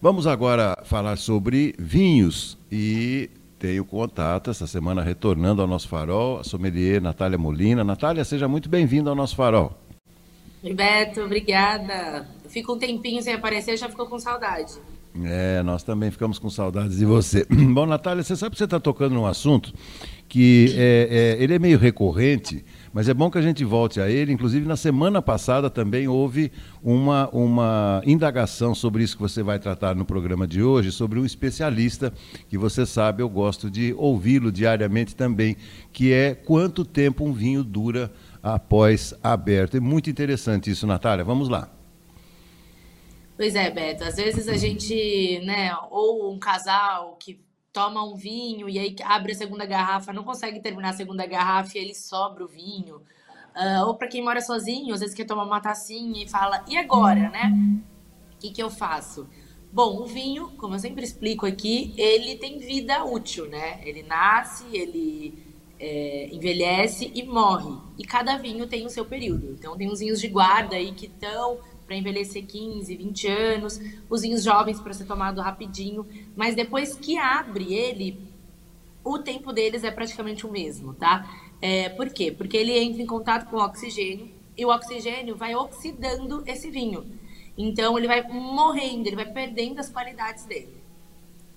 [0.00, 6.44] Vamos agora falar sobre vinhos e tenho contato essa semana retornando ao nosso farol, a
[6.44, 7.82] sommelier Natália Molina.
[7.82, 9.76] Natália, seja muito bem-vinda ao nosso farol.
[10.62, 12.28] Beto, obrigada.
[12.48, 14.74] Fico um tempinho sem aparecer, já ficou com saudade.
[15.24, 17.44] É, nós também ficamos com saudades de você.
[17.50, 19.74] Bom, Natália, você sabe que você está tocando num assunto
[20.28, 24.08] que é, é, ele é meio recorrente, mas é bom que a gente volte a
[24.08, 24.32] ele.
[24.32, 26.50] Inclusive, na semana passada também houve
[26.82, 31.24] uma, uma indagação sobre isso que você vai tratar no programa de hoje, sobre um
[31.24, 32.12] especialista
[32.48, 35.56] que você sabe, eu gosto de ouvi-lo diariamente também,
[35.92, 38.10] que é quanto tempo um vinho dura
[38.42, 39.76] após aberto.
[39.76, 41.24] É muito interessante isso, Natália.
[41.24, 41.70] Vamos lá.
[43.36, 44.02] Pois é, Beto.
[44.02, 47.38] Às vezes a gente, né, ou um casal que
[47.78, 51.78] toma um vinho e aí abre a segunda garrafa, não consegue terminar a segunda garrafa
[51.78, 52.96] e ele sobra o vinho.
[53.54, 56.76] Uh, ou para quem mora sozinho, às vezes quer tomar uma tacinha e fala, e
[56.76, 57.52] agora, né?
[58.34, 59.28] O que, que eu faço?
[59.72, 63.80] Bom, o vinho, como eu sempre explico aqui, ele tem vida útil, né?
[63.84, 65.38] Ele nasce, ele
[65.78, 67.76] é, envelhece e morre.
[67.96, 69.52] E cada vinho tem o seu período.
[69.52, 71.58] Então, tem uns vinhos de guarda aí que estão
[71.88, 77.16] para envelhecer 15, 20 anos, os vinhos jovens para ser tomado rapidinho, mas depois que
[77.16, 78.20] abre ele,
[79.02, 81.26] o tempo deles é praticamente o mesmo, tá?
[81.62, 82.30] É, por quê?
[82.30, 87.06] Porque ele entra em contato com o oxigênio e o oxigênio vai oxidando esse vinho.
[87.56, 90.76] Então ele vai morrendo, ele vai perdendo as qualidades dele.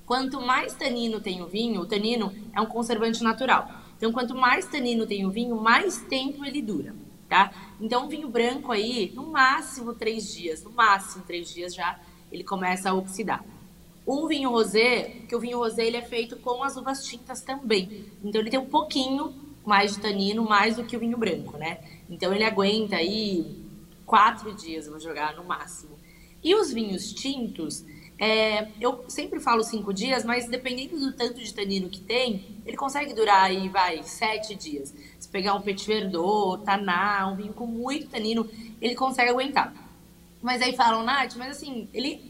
[0.05, 3.69] Quanto mais tanino tem o vinho, o tanino é um conservante natural.
[3.97, 6.95] Então quanto mais tanino tem o vinho, mais tempo ele dura
[7.31, 7.49] tá?
[7.79, 11.97] Então, um vinho branco aí, no máximo três dias, no máximo três dias já,
[12.29, 13.41] ele começa a oxidar.
[14.05, 18.05] O vinho rosé, que o vinho rosé ele é feito com as uvas tintas também.
[18.21, 19.33] Então, ele tem um pouquinho
[19.65, 21.79] mais de tanino, mais do que o vinho branco, né?
[22.09, 23.65] Então, ele aguenta aí
[24.05, 25.97] quatro dias, vou jogar no máximo.
[26.43, 27.85] E os vinhos tintos,
[28.21, 32.77] é, eu sempre falo cinco dias, mas dependendo do tanto de tanino que tem, ele
[32.77, 34.93] consegue durar aí, vai, sete dias
[35.31, 38.47] pegar um Petit Verdot, Taná, um vinho com muito tanino,
[38.81, 39.73] ele consegue aguentar.
[40.41, 42.29] Mas aí falam, Nath, mas assim, ele.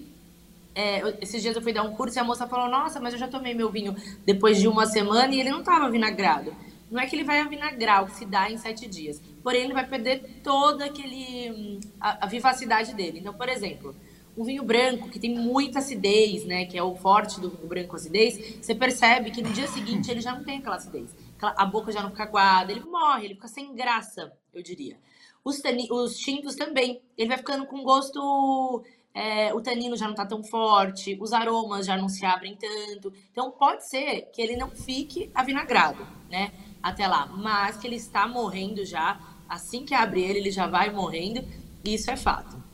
[0.74, 3.19] É, esses dias eu fui dar um curso e a moça falou: Nossa, mas eu
[3.19, 6.53] já tomei meu vinho depois de uma semana e ele não estava vinagrado.
[6.90, 9.22] Não é que ele vai avinagrar, oxidar em sete dias.
[9.41, 11.80] Porém, ele vai perder toda aquele.
[12.00, 13.19] a, a vivacidade dele.
[13.19, 13.96] Então, por exemplo,
[14.38, 17.96] um vinho branco que tem muita acidez, né, que é o forte do vinho branco
[17.96, 21.92] acidez, você percebe que no dia seguinte ele já não tem aquela acidez a boca
[21.92, 24.97] já não fica aguada, ele morre, ele fica sem graça, eu diria.
[25.44, 28.84] Os, tani, os tintos também, ele vai ficando com gosto.
[29.14, 33.12] É, o tanino já não tá tão forte, os aromas já não se abrem tanto.
[33.31, 36.53] Então pode ser que ele não fique avinagrado, né?
[36.81, 39.19] Até lá, mas que ele está morrendo já.
[39.50, 41.46] Assim que abre ele, ele já vai morrendo.
[41.84, 42.71] Isso é fato.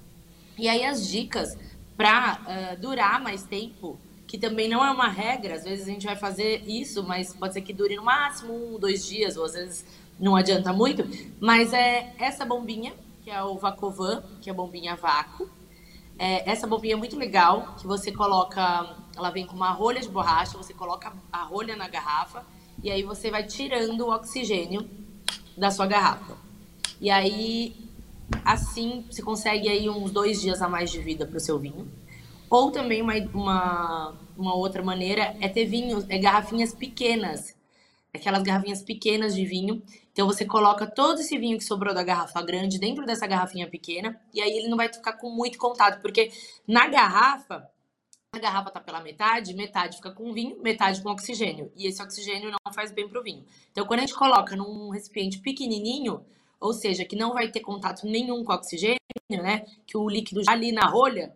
[0.57, 1.57] E aí as dicas
[1.95, 6.05] para uh, durar mais tempo que também não é uma regra, às vezes a gente
[6.05, 9.53] vai fazer isso, mas pode ser que dure no máximo um, dois dias, ou às
[9.53, 9.85] vezes
[10.19, 11.07] não adianta muito,
[11.39, 15.49] mas é essa bombinha, que é o Vacovan, que é a bombinha vácuo.
[16.19, 20.09] É, essa bombinha é muito legal, que você coloca, ela vem com uma rolha de
[20.09, 22.45] borracha, você coloca a rolha na garrafa,
[22.83, 24.89] e aí você vai tirando o oxigênio
[25.55, 26.35] da sua garrafa.
[26.99, 27.86] E aí,
[28.43, 31.91] assim, você consegue aí uns dois dias a mais de vida para o seu vinho.
[32.49, 37.55] Ou também uma, uma, uma outra maneira é ter vinhos, é garrafinhas pequenas.
[38.13, 39.81] Aquelas garrafinhas pequenas de vinho.
[40.13, 44.19] Então você coloca todo esse vinho que sobrou da garrafa grande dentro dessa garrafinha pequena.
[44.33, 46.01] E aí ele não vai ficar com muito contato.
[46.01, 46.31] Porque
[46.65, 47.69] na garrafa,
[48.31, 51.71] a garrafa tá pela metade, metade fica com vinho, metade com oxigênio.
[51.75, 53.45] E esse oxigênio não faz bem pro vinho.
[53.71, 56.25] Então quando a gente coloca num recipiente pequenininho,
[56.59, 58.97] ou seja, que não vai ter contato nenhum com oxigênio,
[59.29, 59.65] né?
[59.85, 61.33] Que o líquido já ali na rolha,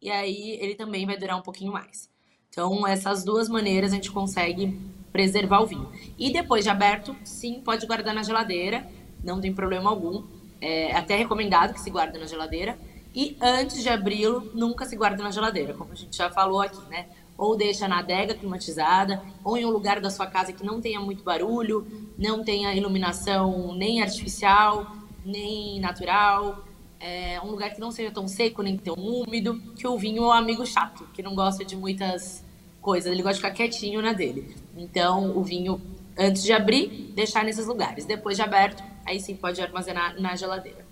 [0.00, 2.10] e aí ele também vai durar um pouquinho mais.
[2.48, 4.78] Então, essas duas maneiras a gente consegue
[5.10, 5.90] preservar o vinho.
[6.18, 8.88] E depois de aberto, sim, pode guardar na geladeira,
[9.22, 10.24] não tem problema algum.
[10.60, 12.78] É até recomendado que se guarde na geladeira.
[13.14, 16.80] E antes de abri-lo, nunca se guarda na geladeira, como a gente já falou aqui,
[16.88, 17.08] né?
[17.36, 21.00] Ou deixa na adega climatizada, ou em um lugar da sua casa que não tenha
[21.00, 21.86] muito barulho,
[22.16, 24.86] não tenha iluminação nem artificial,
[25.24, 26.64] nem natural,
[27.00, 30.26] é, um lugar que não seja tão seco nem tão úmido, que o vinho é
[30.26, 32.42] um amigo chato, que não gosta de muitas
[32.80, 34.54] coisas, ele gosta de ficar quietinho na dele.
[34.76, 35.80] Então, o vinho,
[36.18, 38.04] antes de abrir, deixar nesses lugares.
[38.06, 40.84] Depois de aberto, aí sim pode armazenar na geladeira.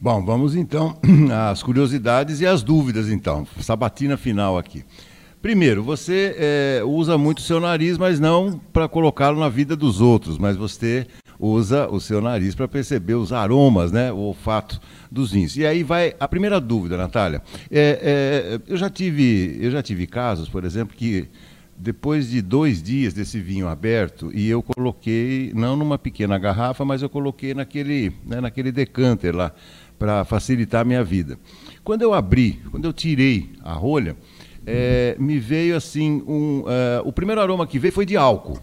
[0.00, 0.96] Bom, vamos então
[1.50, 3.46] às curiosidades e às dúvidas, então.
[3.60, 4.84] Sabatina final aqui.
[5.40, 10.00] Primeiro, você é, usa muito o seu nariz, mas não para colocá-lo na vida dos
[10.00, 11.06] outros, mas você
[11.38, 14.12] usa o seu nariz para perceber os aromas, né?
[14.12, 14.80] O olfato
[15.10, 15.56] dos vinhos.
[15.56, 17.40] E aí vai a primeira dúvida, Natália.
[17.70, 21.28] É, é, eu, já tive, eu já tive casos, por exemplo, que
[21.76, 27.02] depois de dois dias desse vinho aberto, e eu coloquei, não numa pequena garrafa, mas
[27.02, 29.52] eu coloquei naquele, né, naquele decanter lá,
[29.96, 31.38] para facilitar a minha vida.
[31.84, 34.16] Quando eu abri, quando eu tirei a rolha,
[34.68, 38.58] é, me veio assim, um, uh, o primeiro aroma que veio foi de álcool.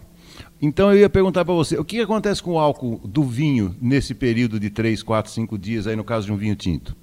[0.61, 4.13] Então eu ia perguntar para você, o que acontece com o álcool do vinho nesse
[4.13, 6.95] período de 3, 4, 5 dias, aí no caso de um vinho tinto?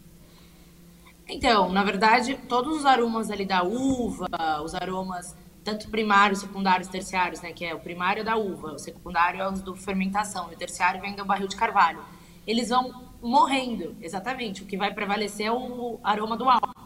[1.29, 4.27] Então, na verdade, todos os aromas ali da uva,
[4.65, 5.35] os aromas
[5.65, 9.53] tanto primários, secundários, terciários, né, que é o primário da uva, o secundário é o
[9.53, 12.01] do fermentação, e o terciário vem do barril de carvalho.
[12.47, 14.63] Eles vão morrendo, exatamente.
[14.63, 16.82] O que vai prevalecer é o aroma do álcool.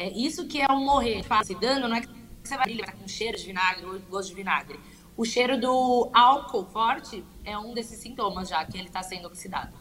[0.00, 1.22] É isso que é o morrer.
[1.44, 2.08] Se dano não é que
[2.42, 4.80] você vai estar com cheiro de vinagre ou gosto de vinagre.
[5.14, 9.74] O cheiro do álcool forte é um desses sintomas já, que ele está sendo oxidado.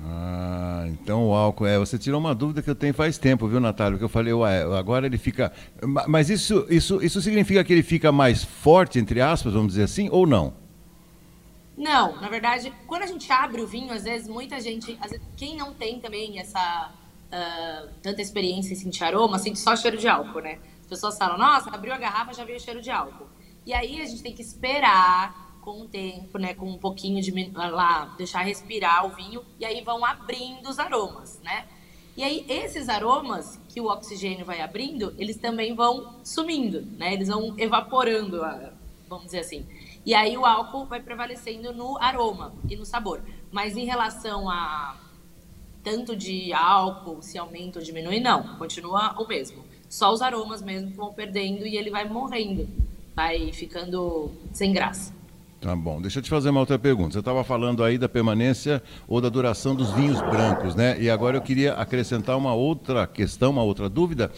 [0.00, 1.78] Ah, então o álcool é.
[1.78, 3.98] Você tirou uma dúvida que eu tenho faz tempo, viu, Natália?
[3.98, 5.52] Que eu falei, ué, agora ele fica.
[6.08, 10.08] Mas isso, isso, isso significa que ele fica mais forte, entre aspas, vamos dizer assim,
[10.10, 10.54] ou não?
[11.76, 15.58] Não, na verdade, quando a gente abre o vinho, às vezes muita gente, vezes, quem
[15.58, 16.90] não tem também essa
[17.32, 20.58] uh, tanta experiência em sentir aroma, sente só cheiro de álcool, né?
[20.80, 23.26] As pessoas falam, nossa, abriu a garrafa, já veio cheiro de álcool.
[23.64, 27.32] E aí a gente tem que esperar com o tempo, né, com um pouquinho de
[27.54, 31.66] lá, deixar respirar o vinho e aí vão abrindo os aromas, né?
[32.16, 37.14] E aí esses aromas que o oxigênio vai abrindo, eles também vão sumindo, né?
[37.14, 38.40] Eles vão evaporando,
[39.08, 39.64] vamos dizer assim.
[40.04, 43.22] E aí o álcool vai prevalecendo no aroma e no sabor.
[43.52, 44.96] Mas em relação a
[45.82, 48.56] tanto de álcool, se aumenta ou diminui, não.
[48.56, 49.64] Continua o mesmo.
[49.88, 52.68] Só os aromas mesmo vão perdendo e ele vai morrendo.
[53.14, 55.12] Vai ficando sem graça.
[55.62, 56.00] Tá bom.
[56.00, 57.12] Deixa eu te fazer uma outra pergunta.
[57.12, 61.00] Você estava falando aí da permanência ou da duração dos vinhos brancos, né?
[61.00, 64.32] E agora eu queria acrescentar uma outra questão, uma outra dúvida.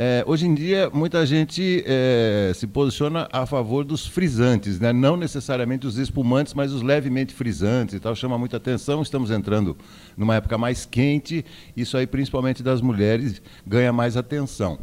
[0.00, 4.92] É, hoje em dia, muita gente é, se posiciona a favor dos frisantes, né?
[4.92, 8.14] não necessariamente os espumantes, mas os levemente frisantes e tal.
[8.14, 9.02] Chama muita atenção.
[9.02, 9.76] Estamos entrando
[10.16, 11.44] numa época mais quente,
[11.76, 14.78] isso aí, principalmente das mulheres, ganha mais atenção.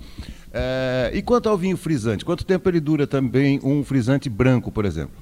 [0.51, 2.25] É, e quanto ao vinho frisante?
[2.25, 5.15] Quanto tempo ele dura também um frisante branco, por exemplo?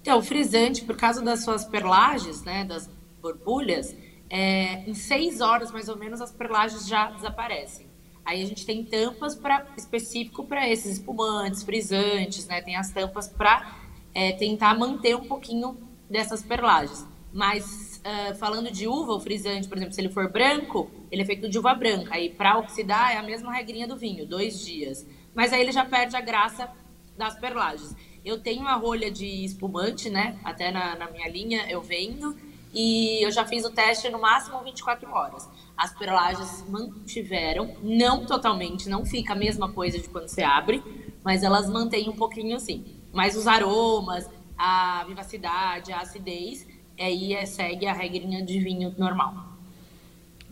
[0.00, 2.88] Então, o frisante, por causa das suas perlagens, né, das
[3.20, 3.96] borbulhas,
[4.30, 7.95] é, em seis horas mais ou menos as perlagens já desaparecem.
[8.26, 12.60] Aí a gente tem tampas para específico para esses espumantes, frisantes, né?
[12.60, 13.78] Tem as tampas para
[14.12, 15.78] é, tentar manter um pouquinho
[16.10, 17.06] dessas perlagens.
[17.32, 21.24] Mas uh, falando de uva, o frisante, por exemplo, se ele for branco, ele é
[21.24, 22.14] feito de uva branca.
[22.14, 25.06] Aí para oxidar é a mesma regrinha do vinho, dois dias.
[25.32, 26.68] Mas aí ele já perde a graça
[27.16, 27.94] das perlagens.
[28.24, 30.36] Eu tenho uma rolha de espumante, né?
[30.42, 32.36] Até na, na minha linha eu vendo.
[32.78, 35.48] E eu já fiz o teste no máximo 24 horas.
[35.74, 40.82] As perolagens mantiveram, não totalmente, não fica a mesma coisa de quando você abre,
[41.24, 42.84] mas elas mantêm um pouquinho assim.
[43.14, 44.28] Mas os aromas,
[44.58, 46.66] a vivacidade, a acidez,
[47.00, 49.56] aí é, segue a regrinha de vinho normal.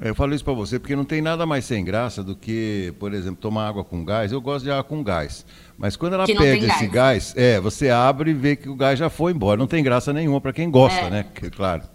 [0.00, 2.94] É, eu falo isso para você porque não tem nada mais sem graça do que,
[2.98, 4.32] por exemplo, tomar água com gás.
[4.32, 5.44] Eu gosto de água com gás.
[5.76, 7.34] Mas quando ela perde esse gás.
[7.34, 9.58] gás, é, você abre e vê que o gás já foi embora.
[9.58, 11.10] Não tem graça nenhuma para quem gosta, é.
[11.10, 11.26] né?
[11.54, 11.93] Claro.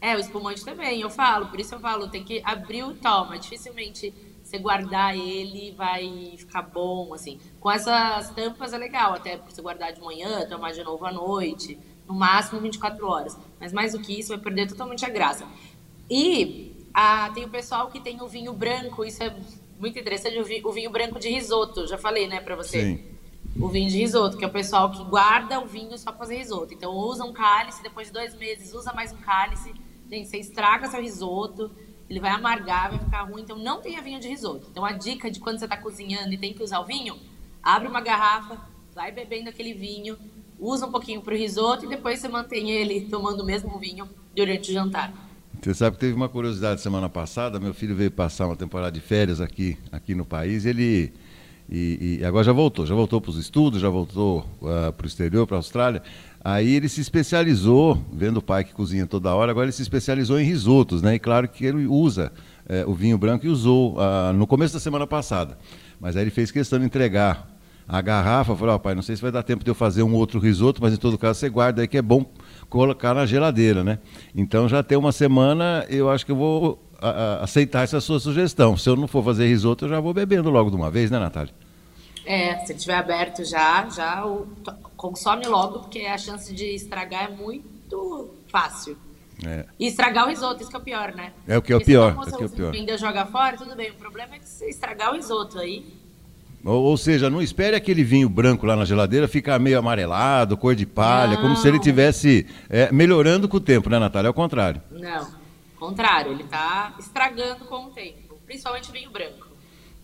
[0.00, 3.38] É, o espumante também, eu falo, por isso eu falo, tem que abrir o toma,
[3.38, 4.12] dificilmente
[4.46, 7.40] você guardar ele vai ficar bom, assim.
[7.58, 11.76] Com essas tampas é legal, até você guardar de manhã, tomar de novo à noite,
[12.06, 13.36] no máximo 24 horas.
[13.58, 15.44] Mas mais do que isso, vai perder totalmente a graça.
[16.08, 19.34] E ah, tem o pessoal que tem o vinho branco, isso é
[19.80, 22.80] muito interessante, o vinho branco de risoto, já falei, né, para você.
[22.80, 23.04] Sim.
[23.60, 26.36] O vinho de risoto, que é o pessoal que guarda o vinho só para fazer
[26.36, 26.72] risoto.
[26.72, 29.74] Então usa um cálice, depois de dois meses usa mais um cálice
[30.10, 31.70] Gente, você estraga seu risoto,
[32.08, 34.68] ele vai amargar, vai ficar ruim, então não tenha vinho de risoto.
[34.70, 37.16] Então a dica de quando você está cozinhando e tem que usar o vinho,
[37.62, 38.60] abre uma garrafa,
[38.94, 40.16] vai bebendo aquele vinho,
[40.58, 44.08] usa um pouquinho para o risoto e depois você mantém ele tomando o mesmo vinho
[44.34, 45.12] durante o jantar.
[45.60, 49.00] Você sabe que teve uma curiosidade semana passada, meu filho veio passar uma temporada de
[49.00, 51.12] férias aqui, aqui no país, ele
[51.68, 55.06] e, e agora já voltou, já voltou para os estudos, já voltou uh, para o
[55.06, 56.02] exterior, para a Austrália.
[56.44, 60.38] Aí ele se especializou, vendo o pai que cozinha toda hora, agora ele se especializou
[60.38, 61.16] em risotos, né?
[61.16, 62.32] E claro que ele usa
[62.68, 65.58] é, o vinho branco e usou ah, no começo da semana passada.
[65.98, 67.48] Mas aí ele fez questão de entregar
[67.88, 70.14] a garrafa, falou, oh, pai, não sei se vai dar tempo de eu fazer um
[70.14, 72.24] outro risoto, mas em todo caso você guarda aí que é bom
[72.68, 73.98] colocar na geladeira, né?
[74.34, 78.18] Então já tem uma semana, eu acho que eu vou a, a, aceitar essa sua
[78.20, 78.76] sugestão.
[78.76, 81.18] Se eu não for fazer risoto, eu já vou bebendo logo de uma vez, né,
[81.18, 81.52] Natália?
[82.24, 84.48] É, se tiver aberto já, já o,
[84.96, 88.96] consome logo, porque a chance de estragar é muito fácil.
[89.44, 89.64] É.
[89.78, 91.32] E estragar o risoto, isso que é o pior, né?
[91.46, 92.16] É o que é o pior.
[92.26, 92.74] é é o pior.
[92.74, 93.90] Ainda jogar fora, tudo bem.
[93.90, 95.84] O problema é que você estragar o risoto aí.
[96.64, 100.74] Ou, ou, seja, não espere aquele vinho branco lá na geladeira ficar meio amarelado, cor
[100.74, 101.42] de palha, não.
[101.42, 104.26] como se ele tivesse é, melhorando com o tempo, né, Natália?
[104.26, 104.82] É o contrário.
[104.90, 105.28] Não,
[105.76, 109.46] contrário, ele está estragando com o tempo, principalmente vinho branco.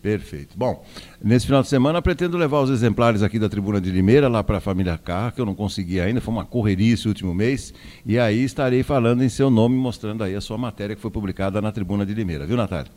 [0.01, 0.57] Perfeito.
[0.57, 0.85] Bom,
[1.23, 4.57] nesse final de semana pretendo levar os exemplares aqui da Tribuna de Limeira lá para
[4.57, 7.73] a família Carra, que eu não consegui ainda, foi uma correria esse último mês,
[8.05, 11.61] e aí estarei falando em seu nome, mostrando aí a sua matéria que foi publicada
[11.61, 12.91] na Tribuna de Limeira, viu, Natália?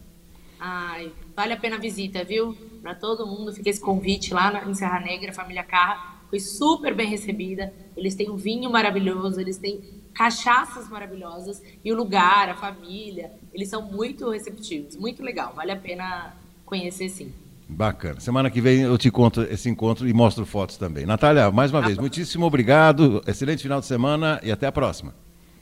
[0.58, 2.56] Ai, vale a pena a visita, viu?
[2.82, 7.08] Para todo mundo, fica esse convite lá em Serra Negra, família Carra foi super bem
[7.08, 9.80] recebida, eles têm um vinho maravilhoso, eles têm
[10.14, 15.76] cachaças maravilhosas, e o lugar, a família, eles são muito receptivos, muito legal, vale a
[15.76, 17.32] pena conhecer sim.
[17.68, 18.20] Bacana.
[18.20, 21.04] Semana que vem eu te conto esse encontro e mostro fotos também.
[21.04, 22.02] Natália, mais uma tá vez, bom.
[22.02, 23.20] muitíssimo obrigado.
[23.26, 25.12] Excelente final de semana e até a próxima.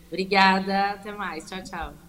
[0.08, 0.90] Obrigada.
[0.90, 1.48] Até mais.
[1.48, 2.03] Tchau, tchau.